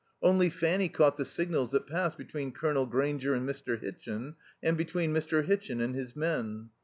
Only 0.23 0.49
Fanny 0.49 0.89
caught 0.89 1.17
the 1.17 1.25
signals 1.25 1.69
that 1.69 1.85
passed 1.85 2.17
between 2.17 2.53
Colonel 2.53 2.87
Grainger 2.87 3.35
and 3.35 3.47
Mr. 3.47 3.79
Hitchin, 3.79 4.33
and 4.63 4.75
between 4.75 5.13
Mr. 5.13 5.45
Hitchin 5.45 5.79
and 5.79 5.93
his 5.93 6.15
men. 6.15 6.71